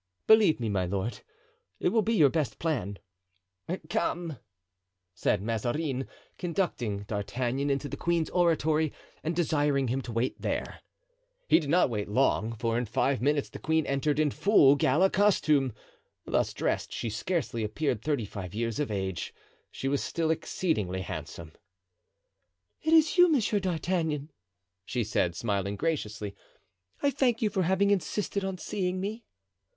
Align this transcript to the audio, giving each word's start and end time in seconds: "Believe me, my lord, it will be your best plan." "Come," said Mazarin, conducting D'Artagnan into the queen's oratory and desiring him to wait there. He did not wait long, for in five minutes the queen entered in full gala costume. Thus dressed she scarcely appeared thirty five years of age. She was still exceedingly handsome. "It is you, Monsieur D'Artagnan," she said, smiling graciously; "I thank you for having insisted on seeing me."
"Believe 0.25 0.59
me, 0.59 0.67
my 0.67 0.87
lord, 0.87 1.21
it 1.79 1.89
will 1.89 2.01
be 2.01 2.15
your 2.15 2.31
best 2.31 2.57
plan." 2.57 2.97
"Come," 3.87 4.37
said 5.13 5.43
Mazarin, 5.43 6.07
conducting 6.39 7.03
D'Artagnan 7.03 7.69
into 7.69 7.87
the 7.87 7.95
queen's 7.97 8.31
oratory 8.31 8.91
and 9.23 9.35
desiring 9.35 9.89
him 9.89 10.01
to 10.01 10.11
wait 10.11 10.41
there. 10.41 10.79
He 11.47 11.59
did 11.59 11.69
not 11.69 11.91
wait 11.91 12.09
long, 12.09 12.53
for 12.55 12.79
in 12.79 12.85
five 12.85 13.21
minutes 13.21 13.47
the 13.49 13.59
queen 13.59 13.85
entered 13.85 14.17
in 14.17 14.31
full 14.31 14.75
gala 14.75 15.11
costume. 15.11 15.71
Thus 16.25 16.51
dressed 16.51 16.91
she 16.91 17.11
scarcely 17.11 17.63
appeared 17.63 18.01
thirty 18.01 18.25
five 18.25 18.55
years 18.55 18.79
of 18.79 18.89
age. 18.89 19.35
She 19.69 19.87
was 19.87 20.01
still 20.03 20.31
exceedingly 20.31 21.01
handsome. 21.01 21.51
"It 22.81 22.91
is 22.91 23.19
you, 23.19 23.29
Monsieur 23.31 23.59
D'Artagnan," 23.59 24.31
she 24.83 25.03
said, 25.03 25.35
smiling 25.35 25.75
graciously; 25.75 26.35
"I 27.03 27.11
thank 27.11 27.43
you 27.43 27.51
for 27.51 27.61
having 27.61 27.91
insisted 27.91 28.43
on 28.43 28.57
seeing 28.57 28.99
me." 28.99 29.25